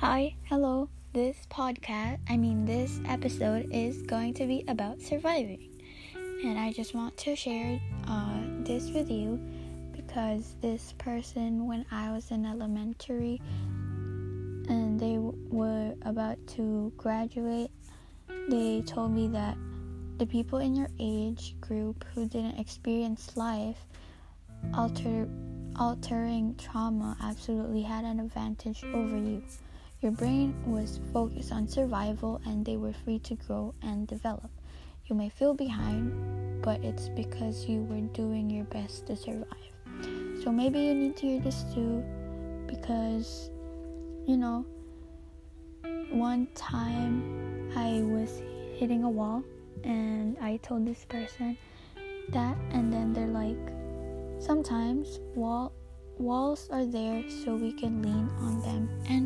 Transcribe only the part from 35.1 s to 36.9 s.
may feel behind, but